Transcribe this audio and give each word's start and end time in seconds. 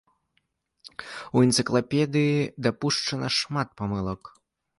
У 1.37 1.43
энцыклапедыі 1.47 2.39
дапушчана 2.69 3.27
шмат 3.39 3.69
памылак. 3.85 4.21